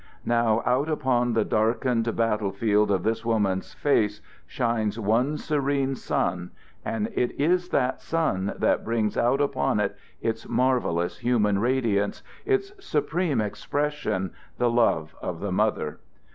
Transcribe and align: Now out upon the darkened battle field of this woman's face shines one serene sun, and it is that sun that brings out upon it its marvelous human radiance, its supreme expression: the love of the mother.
Now 0.25 0.63
out 0.65 0.89
upon 0.89 1.33
the 1.33 1.45
darkened 1.45 2.15
battle 2.15 2.51
field 2.51 2.89
of 2.89 3.03
this 3.03 3.23
woman's 3.23 3.75
face 3.75 4.19
shines 4.47 4.99
one 4.99 5.37
serene 5.37 5.93
sun, 5.93 6.49
and 6.83 7.09
it 7.13 7.39
is 7.39 7.69
that 7.69 8.01
sun 8.01 8.53
that 8.57 8.83
brings 8.83 9.15
out 9.15 9.39
upon 9.41 9.79
it 9.79 9.95
its 10.19 10.49
marvelous 10.49 11.19
human 11.19 11.59
radiance, 11.59 12.23
its 12.47 12.73
supreme 12.83 13.39
expression: 13.41 14.31
the 14.57 14.71
love 14.71 15.15
of 15.21 15.39
the 15.39 15.51
mother. 15.51 15.99